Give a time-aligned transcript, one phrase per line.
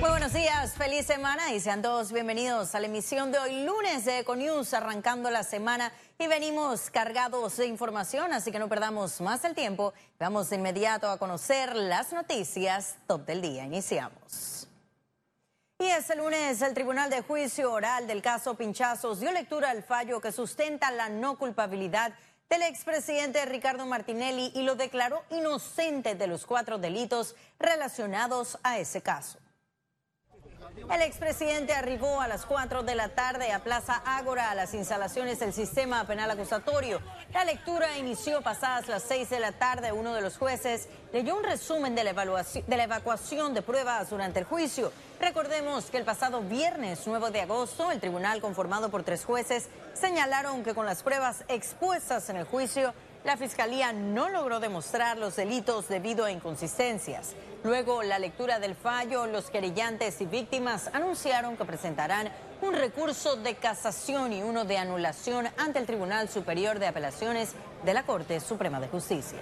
[0.00, 4.06] Muy buenos días, feliz semana y sean todos bienvenidos a la emisión de hoy lunes
[4.06, 9.44] de Econews, arrancando la semana y venimos cargados de información, así que no perdamos más
[9.44, 9.92] el tiempo.
[10.18, 13.66] Vamos de inmediato a conocer las noticias top del día.
[13.66, 14.66] Iniciamos.
[15.78, 20.18] Y este lunes el Tribunal de Juicio Oral del caso Pinchazos dio lectura al fallo
[20.18, 22.14] que sustenta la no culpabilidad
[22.48, 29.02] del expresidente Ricardo Martinelli y lo declaró inocente de los cuatro delitos relacionados a ese
[29.02, 29.38] caso.
[30.90, 35.38] El expresidente arribó a las 4 de la tarde a Plaza Ágora a las instalaciones
[35.38, 37.00] del sistema penal acusatorio.
[37.32, 39.92] La lectura inició pasadas las 6 de la tarde.
[39.92, 44.10] Uno de los jueces leyó un resumen de la, evaluación, de la evacuación de pruebas
[44.10, 44.92] durante el juicio.
[45.20, 50.64] Recordemos que el pasado viernes 9 de agosto, el tribunal conformado por tres jueces señalaron
[50.64, 55.88] que con las pruebas expuestas en el juicio, la Fiscalía no logró demostrar los delitos
[55.88, 57.34] debido a inconsistencias.
[57.62, 62.30] Luego la lectura del fallo, los querellantes y víctimas anunciaron que presentarán
[62.62, 67.54] un recurso de casación y uno de anulación ante el Tribunal Superior de Apelaciones
[67.84, 69.40] de la Corte Suprema de Justicia.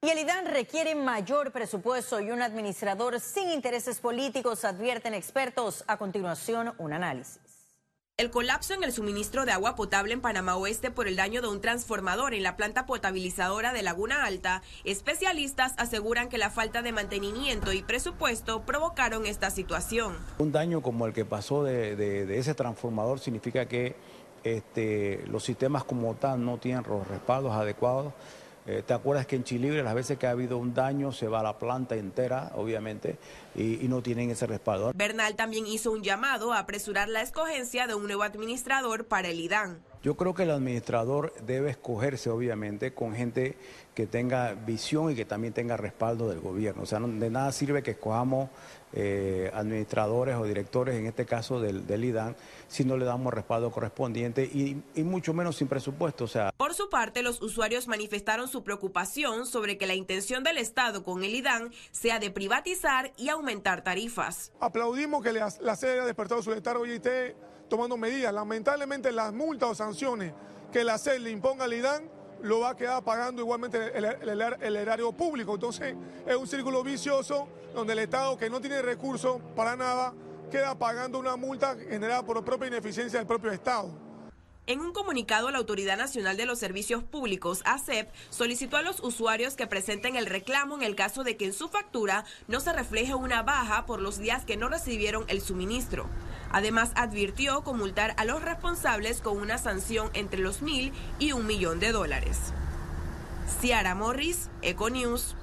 [0.00, 5.82] Y el IDAN requiere mayor presupuesto y un administrador sin intereses políticos, advierten expertos.
[5.86, 7.43] A continuación, un análisis.
[8.16, 11.48] El colapso en el suministro de agua potable en Panamá Oeste por el daño de
[11.48, 16.92] un transformador en la planta potabilizadora de Laguna Alta, especialistas aseguran que la falta de
[16.92, 20.16] mantenimiento y presupuesto provocaron esta situación.
[20.38, 23.96] Un daño como el que pasó de, ese transformador significa que
[24.44, 28.12] este, los sistemas como tal no tienen los respaldos adecuados
[28.66, 31.42] eh, ¿Te acuerdas que en Chilibre las veces que ha habido un daño se va
[31.42, 33.18] la planta entera, obviamente,
[33.54, 34.92] y, y, no tienen ese respaldo?
[34.94, 39.40] Bernal también hizo un llamado a apresurar la escogencia de un nuevo administrador para el
[39.40, 39.82] IDAN.
[40.04, 43.56] Yo creo que el administrador debe escogerse, obviamente, con gente
[43.94, 46.82] que tenga visión y que también tenga respaldo del gobierno.
[46.82, 48.50] O sea, de nada sirve que escojamos
[48.92, 52.36] eh, administradores o directores, en este caso del, del, IDAN,
[52.68, 56.24] si no le damos respaldo correspondiente y, y mucho menos sin presupuesto.
[56.24, 56.52] O sea.
[56.54, 61.24] Por su parte, los usuarios manifestaron su preocupación sobre que la intención del Estado con
[61.24, 64.52] el IDAN sea de privatizar y aumentar tarifas.
[64.60, 67.34] Aplaudimos que la, la sede haya despertado su letargo y esté
[67.68, 68.32] tomando medidas.
[68.32, 70.32] Lamentablemente las multas o sanciones
[70.72, 72.10] que la SED le imponga al IDAN
[72.42, 75.54] lo va a quedar pagando igualmente el, el, erario público.
[75.54, 75.94] Entonces
[76.26, 80.12] es un círculo vicioso donde el Estado que no tiene recursos para nada
[80.50, 84.04] queda pagando una multa generada por propia ineficiencia del propio Estado.
[84.66, 89.56] En un comunicado, la Autoridad Nacional de los Servicios Públicos, ASEP, solicitó a los usuarios
[89.56, 93.14] que presenten el reclamo en el caso de que en su factura no se refleje
[93.14, 96.08] una baja por los días que no recibieron el suministro.
[96.54, 101.80] Además, advirtió multar a los responsables con una sanción entre los mil y un millón
[101.80, 102.38] de dólares.
[103.60, 105.34] Ciara Morris, Econews.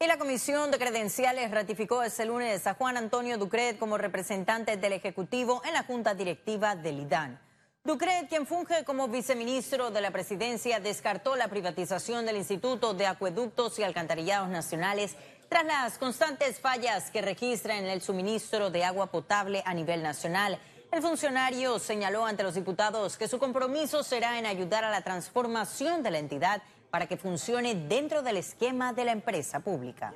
[0.00, 4.94] Y la Comisión de Credenciales ratificó este lunes a Juan Antonio Ducret como representante del
[4.94, 7.38] Ejecutivo en la Junta Directiva del IDAN.
[7.84, 13.78] Ducret, quien funge como viceministro de la presidencia, descartó la privatización del Instituto de Acueductos
[13.78, 15.16] y Alcantarillados Nacionales
[15.52, 20.58] tras las constantes fallas que registra en el suministro de agua potable a nivel nacional.
[20.90, 26.02] El funcionario señaló ante los diputados que su compromiso será en ayudar a la transformación
[26.02, 30.14] de la entidad para que funcione dentro del esquema de la empresa pública.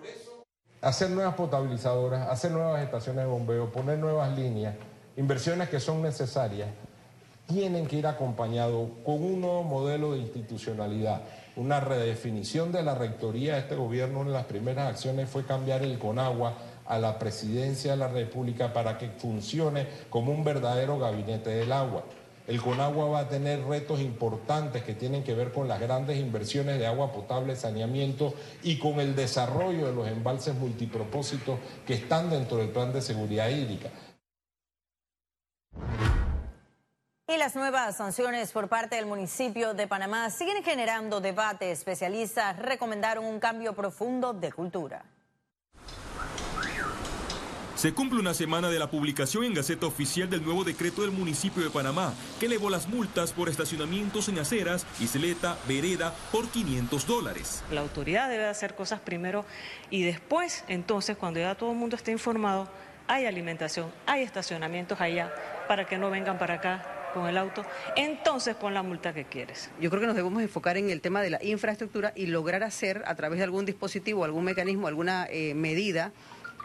[0.81, 4.75] Hacer nuevas potabilizadoras, hacer nuevas estaciones de bombeo, poner nuevas líneas,
[5.19, 6.71] inversiones que son necesarias,
[7.47, 11.21] tienen que ir acompañados con un nuevo modelo de institucionalidad.
[11.57, 15.83] Una redefinición de la rectoría de este gobierno, una de las primeras acciones fue cambiar
[15.83, 16.53] el CONAGUA
[16.85, 22.05] a la presidencia de la República para que funcione como un verdadero gabinete del agua.
[22.47, 26.79] El CONAGUA va a tener retos importantes que tienen que ver con las grandes inversiones
[26.79, 32.59] de agua potable, saneamiento y con el desarrollo de los embalses multipropósitos que están dentro
[32.59, 33.89] del plan de seguridad hídrica.
[37.29, 41.73] Y las nuevas sanciones por parte del municipio de Panamá siguen generando debate.
[41.73, 45.05] Especialistas recomendaron un cambio profundo de cultura.
[47.75, 51.65] Se cumple una semana de la publicación en Gaceta Oficial del nuevo decreto del municipio
[51.65, 57.65] de Panamá, que elevó las multas por estacionamientos en aceras, isleta, vereda, por 500 dólares.
[57.73, 59.45] La autoridad debe hacer cosas primero
[59.91, 62.69] y después, entonces, cuando ya todo el mundo esté informado,
[63.09, 65.35] hay alimentación, hay estacionamientos allá
[65.67, 67.65] para que no vengan para acá con el auto,
[67.97, 69.71] entonces pon la multa que quieres.
[69.81, 73.03] Yo creo que nos debemos enfocar en el tema de la infraestructura y lograr hacer
[73.07, 76.13] a través de algún dispositivo, algún mecanismo, alguna eh, medida,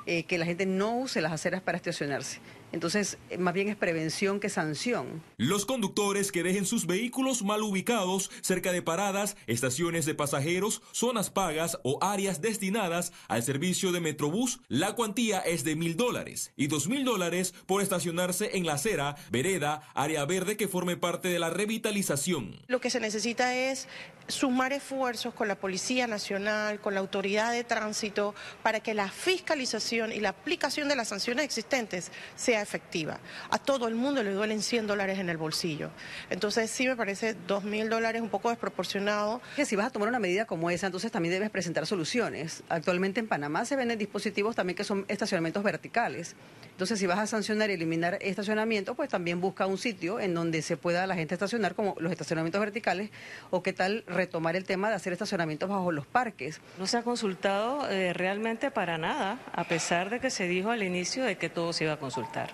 [0.05, 2.39] eh, que la gente no use las aceras para estacionarse.
[2.71, 5.21] Entonces, eh, más bien es prevención que sanción.
[5.37, 11.29] Los conductores que dejen sus vehículos mal ubicados cerca de paradas, estaciones de pasajeros, zonas
[11.29, 16.67] pagas o áreas destinadas al servicio de Metrobús, la cuantía es de mil dólares y
[16.67, 21.39] dos mil dólares por estacionarse en la acera, vereda, área verde que forme parte de
[21.39, 22.59] la revitalización.
[22.67, 23.87] Lo que se necesita es
[24.27, 28.33] sumar esfuerzos con la Policía Nacional, con la Autoridad de Tránsito,
[28.63, 33.19] para que la fiscalización y la aplicación de las sanciones existentes sea efectiva.
[33.49, 35.89] A todo el mundo le duelen 100 dólares en el bolsillo.
[36.29, 39.41] Entonces sí me parece 2 mil dólares un poco desproporcionado.
[39.55, 42.63] Que si vas a tomar una medida como esa, entonces también debes presentar soluciones.
[42.69, 46.35] Actualmente en Panamá se venden dispositivos también que son estacionamientos verticales.
[46.71, 50.63] Entonces, si vas a sancionar y eliminar estacionamientos, pues también busca un sitio en donde
[50.63, 53.11] se pueda la gente estacionar, como los estacionamientos verticales,
[53.51, 56.59] o qué tal retomar el tema de hacer estacionamientos bajo los parques.
[56.79, 60.81] No se ha consultado eh, realmente para nada, a pesar de que se dijo al
[60.81, 62.50] inicio de que todo se iba a consultar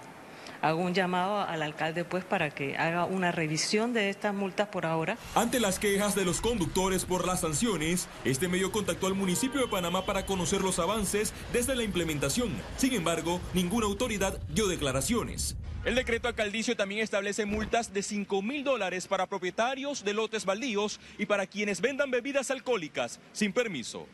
[0.62, 4.86] hago un llamado al alcalde pues para que haga una revisión de estas multas por
[4.86, 5.18] ahora.
[5.36, 9.68] Ante las quejas de los conductores por las sanciones, este medio contactó al municipio de
[9.68, 12.50] Panamá para conocer los avances desde la implementación.
[12.78, 15.56] Sin embargo, ninguna autoridad dio declaraciones.
[15.86, 21.00] El decreto alcaldicio también establece multas de 5 mil dólares para propietarios de lotes baldíos
[21.18, 24.06] y para quienes vendan bebidas alcohólicas sin permiso.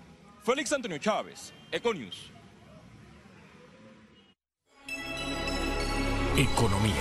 [0.44, 2.31] Félix Antonio Chávez, Econius.
[6.36, 6.96] Economía.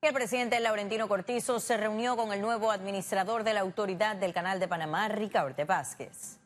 [0.00, 4.60] El presidente Laurentino Cortizo se reunió con el nuevo administrador de la Autoridad del Canal
[4.60, 6.38] de Panamá, Ricardo Vázquez.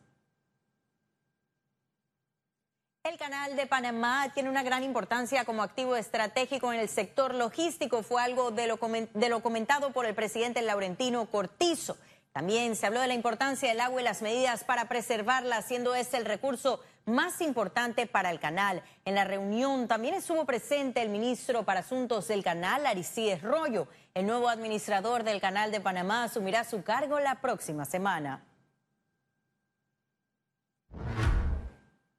[3.04, 8.02] El canal de Panamá tiene una gran importancia como activo estratégico en el sector logístico.
[8.02, 11.98] Fue algo de lo, de lo comentado por el presidente Laurentino Cortizo.
[12.32, 16.16] También se habló de la importancia del agua y las medidas para preservarla, siendo este
[16.16, 18.82] el recurso más importante para el canal.
[19.04, 23.88] En la reunión también estuvo presente el ministro para Asuntos del Canal, Aristides Rollo.
[24.14, 28.44] El nuevo administrador del Canal de Panamá asumirá su cargo la próxima semana.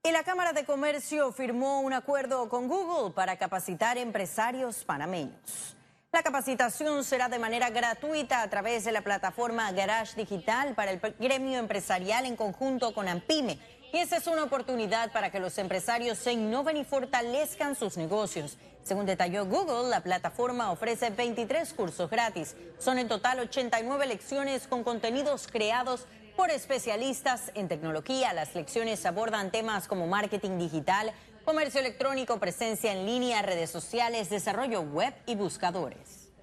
[0.04, 5.76] Y la Cámara de Comercio firmó un acuerdo con Google para capacitar empresarios panameños.
[6.16, 11.02] La capacitación será de manera gratuita a través de la plataforma Garage Digital para el
[11.20, 13.60] gremio empresarial en conjunto con Ampime.
[13.96, 18.58] Y esa es una oportunidad para que los empresarios se innoven y fortalezcan sus negocios.
[18.84, 22.58] Según detalló Google, la plataforma ofrece 23 cursos gratis.
[22.78, 28.34] Son en total 89 lecciones con contenidos creados por especialistas en tecnología.
[28.34, 31.14] Las lecciones abordan temas como marketing digital,
[31.46, 36.34] comercio electrónico, presencia en línea, redes sociales, desarrollo web y buscadores.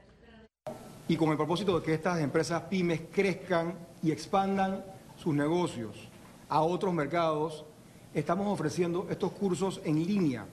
[1.07, 4.83] Y con el propósito de que estas empresas pymes crezcan y expandan
[5.19, 6.12] sus negocios
[6.53, 7.65] a otros mercados,
[8.13, 10.45] estamos ofreciendo estos cursos en línea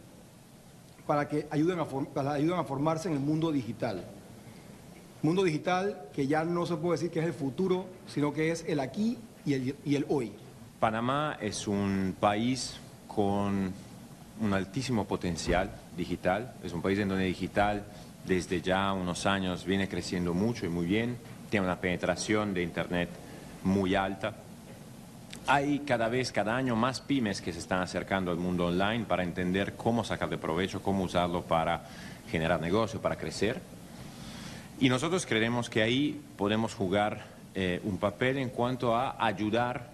[1.06, 4.06] para que ayuden a, ayuden a formarse en el mundo digital.
[5.22, 8.64] Mundo digital que ya no se puede decir que es el futuro, sino que es
[8.66, 10.32] el aquí y el, y el hoy.
[10.80, 13.74] Panamá es un país con
[14.40, 16.54] un altísimo potencial digital.
[16.64, 17.84] Es un país en donde digital
[18.26, 21.18] desde ya unos años viene creciendo mucho y muy bien.
[21.50, 23.10] Tiene una penetración de Internet
[23.66, 24.34] muy alta.
[25.52, 29.24] Hay cada vez, cada año, más pymes que se están acercando al mundo online para
[29.24, 31.82] entender cómo sacar de provecho, cómo usarlo para
[32.30, 33.60] generar negocio, para crecer.
[34.80, 37.24] Y nosotros creemos que ahí podemos jugar
[37.56, 39.90] eh, un papel en cuanto a ayudar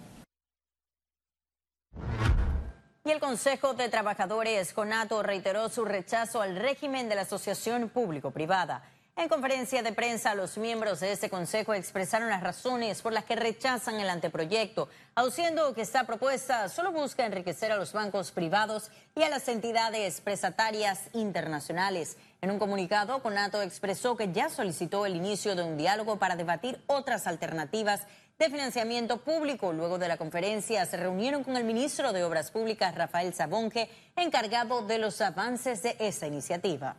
[3.07, 8.83] y el Consejo de Trabajadores CONATO reiteró su rechazo al régimen de la asociación público-privada.
[9.17, 13.37] En conferencia de prensa, los miembros de este consejo expresaron las razones por las que
[13.37, 19.23] rechazan el anteproyecto, aduciendo que esta propuesta solo busca enriquecer a los bancos privados y
[19.23, 22.17] a las entidades prestatarias internacionales.
[22.41, 26.83] En un comunicado, CONATO expresó que ya solicitó el inicio de un diálogo para debatir
[26.85, 28.01] otras alternativas
[28.37, 29.71] de financiamiento público.
[29.71, 34.81] Luego de la conferencia se reunieron con el ministro de Obras Públicas, Rafael Sabonge, encargado
[34.81, 36.97] de los avances de esa iniciativa.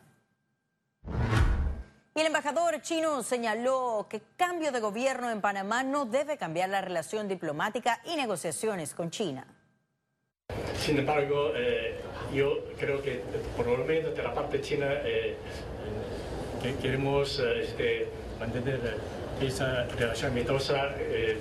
[2.16, 6.80] Y el embajador chino señaló que cambio de gobierno en Panamá no debe cambiar la
[6.80, 9.46] relación diplomática y negociaciones con China.
[10.78, 12.00] Sin embargo, eh,
[12.34, 13.22] yo creo que
[13.86, 15.36] menos de la parte china eh,
[16.80, 18.08] queremos eh, este,
[18.40, 18.80] mantener
[19.42, 21.36] esa relación amistosa eh,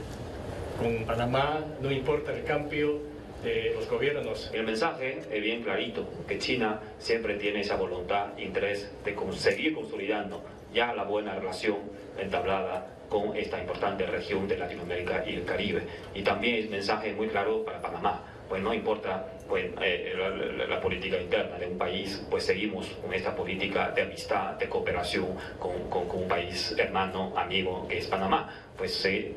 [0.77, 3.00] con Panamá, no importa el cambio
[3.46, 4.50] de los gobiernos.
[4.54, 9.74] El mensaje es bien clarito, que China siempre tiene esa voluntad e interés de seguir
[9.74, 11.78] consolidando ya la buena relación
[12.18, 15.84] entablada con esta importante región de Latinoamérica y el Caribe.
[16.16, 20.82] Y también es mensaje muy claro para Panamá pues no importa pues, eh, la, la,
[20.82, 25.90] política interna de un país, pues seguimos con esta política de amistad, de cooperación con,
[25.90, 28.50] con, con un país hermano, amigo, que es Panamá.
[28.78, 29.36] Pues eh,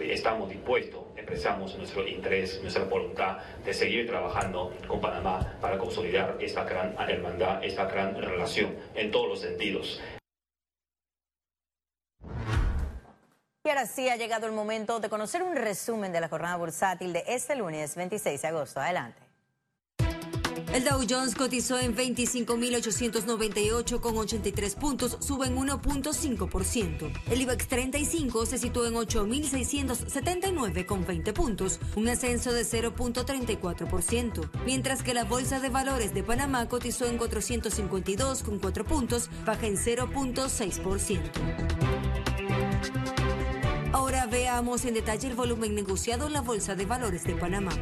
[0.00, 6.64] estamos dispuestos, expresamos nuestro interés, nuestra voluntad de seguir trabajando con Panamá para consolidar esta
[6.64, 10.00] gran hermandad, esta gran relación en todos los sentidos.
[13.64, 17.12] Y ahora sí ha llegado el momento de conocer un resumen de la jornada bursátil
[17.12, 18.80] de este lunes 26 de agosto.
[18.80, 19.29] Adelante.
[20.72, 27.12] El Dow Jones cotizó en 25.898 con 83 puntos, sube en 1.5%.
[27.28, 35.02] El IBEX 35 se situó en 8.679 con 20 puntos, un ascenso de 0.34%, mientras
[35.02, 39.76] que la Bolsa de Valores de Panamá cotizó en 452 con 4 puntos, baja en
[39.76, 41.20] 0.6%.
[43.92, 47.72] Ahora veamos en detalle el volumen negociado en la Bolsa de Valores de Panamá.